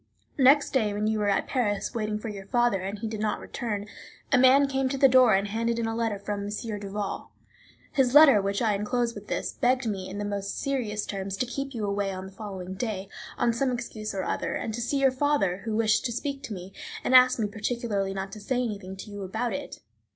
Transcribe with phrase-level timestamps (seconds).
[0.39, 3.39] Next day, when you were at Paris, waiting for your father, and he did not
[3.39, 3.85] return,
[4.31, 6.79] a man came to the door and handed in a letter from M.
[6.79, 7.29] Duval.
[7.91, 11.45] His letter, which I inclose with this, begged me, in the most serious terms, to
[11.45, 14.99] keep you away on the following day, on some excuse or other, and to see
[14.99, 16.73] your father, who wished to speak to me,
[17.03, 19.81] and asked me particularly not to say anything to you about it.